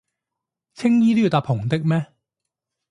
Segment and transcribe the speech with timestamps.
[0.73, 2.07] 青衣都要搭紅的咩？